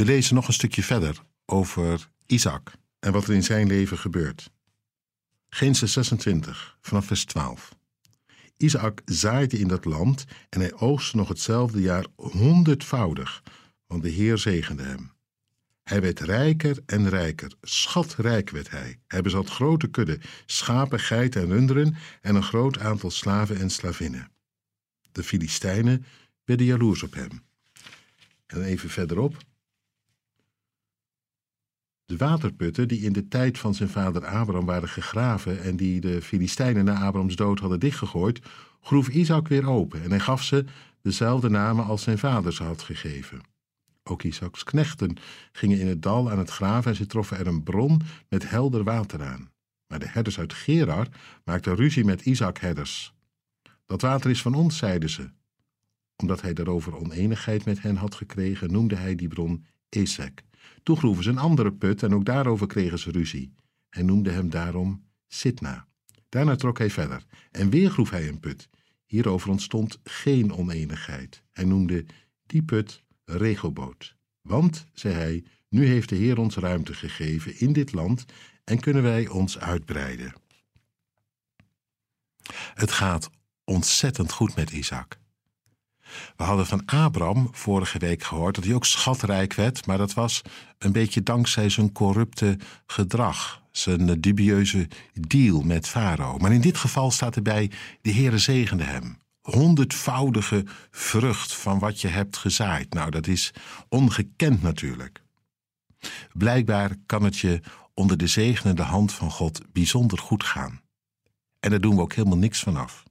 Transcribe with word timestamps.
We 0.00 0.06
lezen 0.06 0.34
nog 0.34 0.46
een 0.46 0.52
stukje 0.52 0.82
verder 0.82 1.22
over 1.46 2.10
Isaac 2.26 2.72
en 2.98 3.12
wat 3.12 3.24
er 3.24 3.34
in 3.34 3.42
zijn 3.42 3.66
leven 3.66 3.98
gebeurt. 3.98 4.50
Genesis 5.48 5.92
26, 5.92 6.78
vanaf 6.80 7.06
vers 7.06 7.24
12. 7.24 7.74
Isaac 8.56 9.00
zaaide 9.04 9.58
in 9.58 9.68
dat 9.68 9.84
land 9.84 10.24
en 10.48 10.60
hij 10.60 10.72
oogste 10.72 11.16
nog 11.16 11.28
hetzelfde 11.28 11.80
jaar 11.80 12.06
honderdvoudig, 12.16 13.42
want 13.86 14.02
de 14.02 14.08
Heer 14.08 14.38
zegende 14.38 14.82
hem. 14.82 15.12
Hij 15.82 16.00
werd 16.00 16.20
rijker 16.20 16.78
en 16.86 17.08
rijker, 17.08 17.52
schatrijk 17.62 18.50
werd 18.50 18.70
hij. 18.70 18.98
Hij 19.06 19.22
bezat 19.22 19.50
grote 19.50 19.88
kudde, 19.88 20.20
schapen, 20.46 21.00
geiten 21.00 21.42
en 21.42 21.48
runderen 21.48 21.96
en 22.20 22.34
een 22.34 22.42
groot 22.42 22.78
aantal 22.78 23.10
slaven 23.10 23.56
en 23.56 23.70
slavinnen. 23.70 24.30
De 25.12 25.22
Filistijnen 25.22 26.04
werden 26.44 26.66
jaloers 26.66 27.02
op 27.02 27.14
hem. 27.14 27.42
En 28.46 28.62
even 28.62 28.90
verderop. 28.90 29.48
De 32.10 32.16
waterputten 32.16 32.88
die 32.88 33.00
in 33.00 33.12
de 33.12 33.28
tijd 33.28 33.58
van 33.58 33.74
zijn 33.74 33.88
vader 33.88 34.26
Abraham 34.26 34.64
waren 34.64 34.88
gegraven 34.88 35.62
en 35.62 35.76
die 35.76 36.00
de 36.00 36.22
Filistijnen 36.22 36.84
na 36.84 37.00
Abrahams 37.00 37.36
dood 37.36 37.58
hadden 37.58 37.80
dichtgegooid, 37.80 38.40
groef 38.80 39.08
Isaac 39.08 39.48
weer 39.48 39.68
open 39.68 40.02
en 40.02 40.10
hij 40.10 40.20
gaf 40.20 40.42
ze 40.42 40.64
dezelfde 41.02 41.48
namen 41.48 41.84
als 41.84 42.02
zijn 42.02 42.18
vader 42.18 42.52
ze 42.52 42.62
had 42.62 42.82
gegeven. 42.82 43.40
Ook 44.02 44.22
Isaacs 44.22 44.64
knechten 44.64 45.16
gingen 45.52 45.78
in 45.78 45.86
het 45.86 46.02
dal 46.02 46.30
aan 46.30 46.38
het 46.38 46.50
graven 46.50 46.90
en 46.90 46.96
ze 46.96 47.06
troffen 47.06 47.38
er 47.38 47.46
een 47.46 47.62
bron 47.62 48.00
met 48.28 48.50
helder 48.50 48.84
water 48.84 49.22
aan. 49.22 49.50
Maar 49.86 49.98
de 49.98 50.08
herders 50.08 50.38
uit 50.38 50.52
Gerar 50.52 51.08
maakten 51.44 51.74
ruzie 51.74 52.04
met 52.04 52.26
Isaac-herders. 52.26 53.14
Dat 53.86 54.00
water 54.00 54.30
is 54.30 54.42
van 54.42 54.54
ons, 54.54 54.76
zeiden 54.76 55.10
ze. 55.10 55.30
Omdat 56.16 56.40
hij 56.42 56.52
daarover 56.52 56.96
oneenigheid 56.96 57.64
met 57.64 57.82
hen 57.82 57.96
had 57.96 58.14
gekregen, 58.14 58.72
noemde 58.72 58.96
hij 58.96 59.14
die 59.14 59.28
bron 59.28 59.66
Esek. 59.88 60.48
Toen 60.82 60.96
groeven 60.96 61.24
ze 61.24 61.30
een 61.30 61.38
andere 61.38 61.72
put 61.72 62.02
en 62.02 62.14
ook 62.14 62.24
daarover 62.24 62.66
kregen 62.66 62.98
ze 62.98 63.10
ruzie. 63.10 63.54
Hij 63.88 64.02
noemde 64.02 64.30
hem 64.30 64.50
daarom 64.50 65.04
Sitna. 65.26 65.88
Daarna 66.28 66.56
trok 66.56 66.78
hij 66.78 66.90
verder 66.90 67.24
en 67.50 67.70
weer 67.70 67.90
groef 67.90 68.10
hij 68.10 68.28
een 68.28 68.40
put. 68.40 68.68
Hierover 69.06 69.50
ontstond 69.50 69.98
geen 70.04 70.52
oneenigheid. 70.52 71.42
Hij 71.50 71.64
noemde 71.64 72.04
die 72.46 72.62
put 72.62 73.02
Regoboot. 73.24 74.16
Want, 74.40 74.86
zei 74.92 75.14
hij, 75.14 75.44
nu 75.68 75.86
heeft 75.86 76.08
de 76.08 76.16
Heer 76.16 76.38
ons 76.38 76.56
ruimte 76.56 76.94
gegeven 76.94 77.60
in 77.60 77.72
dit 77.72 77.92
land 77.92 78.24
en 78.64 78.80
kunnen 78.80 79.02
wij 79.02 79.28
ons 79.28 79.58
uitbreiden. 79.58 80.34
Het 82.74 82.92
gaat 82.92 83.30
ontzettend 83.64 84.32
goed 84.32 84.56
met 84.56 84.70
Isaac. 84.70 85.18
We 86.36 86.44
hadden 86.44 86.66
van 86.66 86.84
Abraham 86.84 87.48
vorige 87.52 87.98
week 87.98 88.22
gehoord 88.22 88.54
dat 88.54 88.64
hij 88.64 88.74
ook 88.74 88.86
schatrijk 88.86 89.54
werd, 89.54 89.86
maar 89.86 89.98
dat 89.98 90.14
was 90.14 90.42
een 90.78 90.92
beetje 90.92 91.22
dankzij 91.22 91.68
zijn 91.68 91.92
corrupte 91.92 92.58
gedrag, 92.86 93.62
zijn 93.70 94.20
dubieuze 94.20 94.88
deal 95.12 95.62
met 95.62 95.88
Farao. 95.88 96.38
Maar 96.38 96.52
in 96.52 96.60
dit 96.60 96.76
geval 96.76 97.10
staat 97.10 97.36
erbij: 97.36 97.70
de 98.02 98.12
Heere 98.12 98.38
zegende 98.38 98.84
hem. 98.84 99.18
Honderdvoudige 99.40 100.64
vrucht 100.90 101.54
van 101.54 101.78
wat 101.78 102.00
je 102.00 102.08
hebt 102.08 102.36
gezaaid. 102.36 102.94
Nou, 102.94 103.10
dat 103.10 103.26
is 103.26 103.52
ongekend 103.88 104.62
natuurlijk. 104.62 105.22
Blijkbaar 106.32 106.96
kan 107.06 107.22
het 107.22 107.38
je 107.38 107.60
onder 107.94 108.16
de 108.16 108.26
zegenende 108.26 108.82
hand 108.82 109.12
van 109.12 109.30
God 109.30 109.60
bijzonder 109.72 110.18
goed 110.18 110.44
gaan. 110.44 110.80
En 111.60 111.70
daar 111.70 111.80
doen 111.80 111.96
we 111.96 112.02
ook 112.02 112.14
helemaal 112.14 112.38
niks 112.38 112.60
van 112.60 112.76
af. 112.76 113.02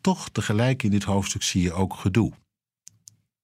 Toch 0.00 0.28
tegelijk 0.28 0.82
in 0.82 0.90
dit 0.90 1.04
hoofdstuk 1.04 1.42
zie 1.42 1.62
je 1.62 1.72
ook 1.72 1.94
gedoe. 1.94 2.32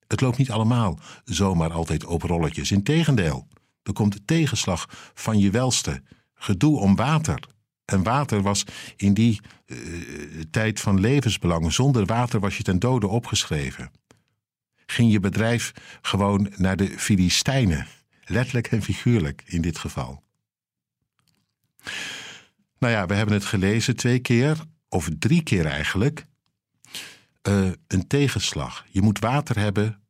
Het 0.06 0.20
loopt 0.20 0.38
niet 0.38 0.50
allemaal 0.50 0.98
zomaar 1.24 1.72
altijd 1.72 2.04
op 2.04 2.22
rolletjes. 2.22 2.70
Integendeel, 2.70 3.48
er 3.82 3.92
komt 3.92 4.26
tegenslag 4.26 5.10
van 5.14 5.38
je 5.38 5.50
welste, 5.50 6.02
gedoe 6.34 6.78
om 6.78 6.96
water. 6.96 7.40
En 7.84 8.02
water 8.02 8.42
was 8.42 8.64
in 8.96 9.14
die 9.14 9.40
uh, 9.66 9.78
tijd 10.50 10.80
van 10.80 11.00
levensbelang. 11.00 11.72
Zonder 11.72 12.06
water 12.06 12.40
was 12.40 12.56
je 12.56 12.62
ten 12.62 12.78
dode 12.78 13.06
opgeschreven. 13.06 13.90
Ging 14.86 15.12
je 15.12 15.20
bedrijf 15.20 15.72
gewoon 16.02 16.52
naar 16.56 16.76
de 16.76 16.98
Filistijnen. 16.98 17.86
Letterlijk 18.24 18.66
en 18.66 18.82
figuurlijk 18.82 19.42
in 19.46 19.60
dit 19.60 19.78
geval. 19.78 20.22
Nou 22.78 22.92
ja, 22.92 23.06
we 23.06 23.14
hebben 23.14 23.34
het 23.34 23.44
gelezen 23.44 23.96
twee 23.96 24.18
keer, 24.18 24.56
of 24.88 25.08
drie 25.18 25.42
keer 25.42 25.66
eigenlijk. 25.66 26.26
Uh, 27.48 27.70
een 27.86 28.06
tegenslag. 28.06 28.84
Je 28.90 29.02
moet 29.02 29.18
water 29.18 29.58
hebben 29.58 30.00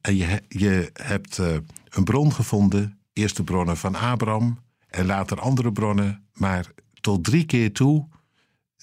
en 0.00 0.16
je, 0.16 0.42
je 0.48 0.90
hebt 0.92 1.38
uh, 1.38 1.56
een 1.88 2.04
bron 2.04 2.32
gevonden. 2.32 2.98
Eerst 3.12 3.36
de 3.36 3.44
bronnen 3.44 3.76
van 3.76 3.94
Abraham 3.94 4.58
en 4.88 5.06
later 5.06 5.40
andere 5.40 5.72
bronnen. 5.72 6.26
Maar 6.32 6.66
tot 7.00 7.24
drie 7.24 7.44
keer 7.44 7.72
toe 7.72 8.08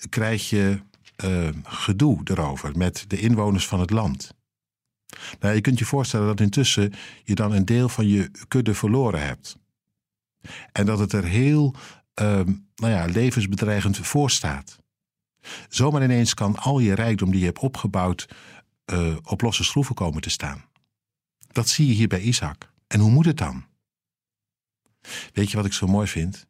krijg 0.09 0.49
je 0.49 0.79
uh, 1.23 1.49
gedoe 1.63 2.21
erover 2.23 2.77
met 2.77 3.05
de 3.07 3.19
inwoners 3.19 3.67
van 3.67 3.79
het 3.79 3.89
land. 3.89 4.33
Nou, 5.39 5.55
je 5.55 5.61
kunt 5.61 5.79
je 5.79 5.85
voorstellen 5.85 6.27
dat 6.27 6.39
intussen 6.39 6.93
je 7.23 7.35
dan 7.35 7.51
een 7.51 7.65
deel 7.65 7.89
van 7.89 8.07
je 8.07 8.31
kudde 8.47 8.73
verloren 8.73 9.25
hebt. 9.25 9.57
En 10.71 10.85
dat 10.85 10.99
het 10.99 11.13
er 11.13 11.23
heel 11.23 11.75
uh, 12.21 12.41
nou 12.75 12.93
ja, 12.93 13.05
levensbedreigend 13.05 13.97
voor 13.97 14.31
staat. 14.31 14.79
Zomaar 15.69 16.03
ineens 16.03 16.33
kan 16.33 16.55
al 16.55 16.79
je 16.79 16.95
rijkdom 16.95 17.31
die 17.31 17.39
je 17.39 17.45
hebt 17.45 17.59
opgebouwd 17.59 18.27
uh, 18.93 19.15
op 19.23 19.41
losse 19.41 19.63
schroeven 19.63 19.95
komen 19.95 20.21
te 20.21 20.29
staan. 20.29 20.65
Dat 21.51 21.69
zie 21.69 21.87
je 21.87 21.93
hier 21.93 22.07
bij 22.07 22.21
Isaac. 22.21 22.71
En 22.87 22.99
hoe 22.99 23.11
moet 23.11 23.25
het 23.25 23.37
dan? 23.37 23.65
Weet 25.33 25.51
je 25.51 25.57
wat 25.57 25.65
ik 25.65 25.73
zo 25.73 25.87
mooi 25.87 26.07
vind? 26.07 26.47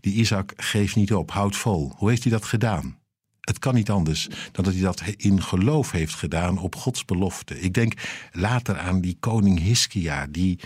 Die 0.00 0.14
Isaac 0.14 0.52
geeft 0.56 0.96
niet 0.96 1.14
op, 1.14 1.30
houdt 1.30 1.56
vol. 1.56 1.92
Hoe 1.96 2.08
heeft 2.08 2.22
hij 2.22 2.32
dat 2.32 2.44
gedaan? 2.44 2.98
Het 3.40 3.58
kan 3.58 3.74
niet 3.74 3.90
anders 3.90 4.28
dan 4.52 4.64
dat 4.64 4.72
hij 4.72 4.82
dat 4.82 5.02
in 5.16 5.42
geloof 5.42 5.90
heeft 5.90 6.14
gedaan 6.14 6.58
op 6.58 6.76
Gods 6.76 7.04
belofte. 7.04 7.60
Ik 7.60 7.74
denk 7.74 7.94
later 8.32 8.78
aan 8.78 9.00
die 9.00 9.16
koning 9.20 9.60
Hiskia, 9.60 10.26
die 10.26 10.60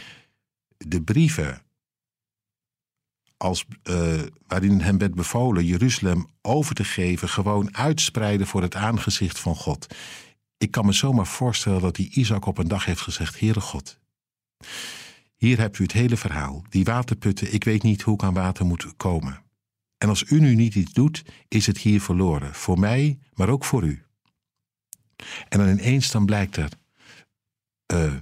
de 0.76 1.02
brieven 1.02 1.62
als, 3.38 3.64
uh, 3.90 4.20
waarin 4.46 4.80
hem 4.80 4.98
werd 4.98 5.14
bevolen 5.14 5.64
Jeruzalem 5.64 6.26
over 6.42 6.74
te 6.74 6.84
geven, 6.84 7.28
gewoon 7.28 7.76
uitspreiden 7.76 8.46
voor 8.46 8.62
het 8.62 8.74
aangezicht 8.74 9.38
van 9.38 9.56
God. 9.56 9.94
Ik 10.58 10.70
kan 10.70 10.86
me 10.86 10.92
zomaar 10.92 11.26
voorstellen 11.26 11.80
dat 11.80 11.96
die 11.96 12.10
Isaac 12.10 12.46
op 12.46 12.58
een 12.58 12.68
dag 12.68 12.84
heeft 12.84 13.00
gezegd: 13.00 13.40
Heere 13.40 13.60
God, 13.60 13.98
hier 15.36 15.58
hebt 15.58 15.78
u 15.78 15.82
het 15.82 15.92
hele 15.92 16.16
verhaal. 16.16 16.62
Die 16.68 16.84
waterputten, 16.84 17.52
ik 17.52 17.64
weet 17.64 17.82
niet 17.82 18.02
hoe 18.02 18.14
ik 18.14 18.22
aan 18.22 18.34
water 18.34 18.66
moet 18.66 18.96
komen. 18.96 19.42
En 19.98 20.08
als 20.08 20.24
u 20.30 20.40
nu 20.40 20.54
niet 20.54 20.74
iets 20.74 20.92
doet, 20.92 21.24
is 21.48 21.66
het 21.66 21.78
hier 21.78 22.00
verloren. 22.00 22.54
Voor 22.54 22.78
mij, 22.78 23.18
maar 23.34 23.48
ook 23.48 23.64
voor 23.64 23.84
u. 23.84 24.02
En 25.48 25.58
dan 25.58 25.68
ineens 25.68 26.10
dan 26.10 26.26
blijkt 26.26 26.56
er 26.56 26.70
uh, 27.92 28.14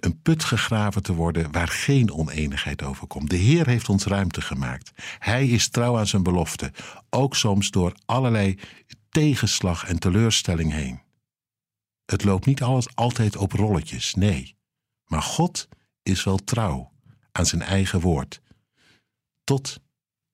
een 0.00 0.22
put 0.22 0.44
gegraven 0.44 1.02
te 1.02 1.14
worden 1.14 1.52
waar 1.52 1.68
geen 1.68 2.12
oneenigheid 2.12 2.82
over 2.82 3.06
komt. 3.06 3.30
De 3.30 3.36
Heer 3.36 3.66
heeft 3.66 3.88
ons 3.88 4.04
ruimte 4.04 4.40
gemaakt. 4.40 4.90
Hij 5.18 5.48
is 5.48 5.68
trouw 5.68 5.98
aan 5.98 6.06
zijn 6.06 6.22
belofte, 6.22 6.72
ook 7.10 7.36
soms 7.36 7.70
door 7.70 7.94
allerlei 8.04 8.58
tegenslag 9.08 9.84
en 9.84 9.98
teleurstelling 9.98 10.72
heen. 10.72 11.00
Het 12.04 12.24
loopt 12.24 12.46
niet 12.46 12.62
alles 12.62 12.94
altijd 12.94 13.36
op 13.36 13.52
rolletjes, 13.52 14.14
nee. 14.14 14.56
Maar 15.04 15.22
God 15.22 15.68
is 16.02 16.24
wel 16.24 16.36
trouw 16.36 16.92
aan 17.32 17.46
zijn 17.46 17.62
eigen 17.62 18.00
woord. 18.00 18.40
Tot 19.44 19.80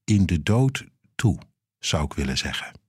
in 0.04 0.26
de 0.26 0.42
dood 0.42 0.84
toe, 1.14 1.38
zou 1.78 2.04
ik 2.04 2.12
willen 2.12 2.38
zeggen. 2.38 2.84